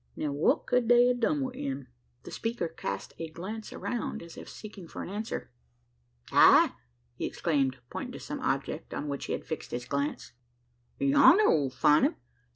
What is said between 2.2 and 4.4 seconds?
The speaker cast a glance around, as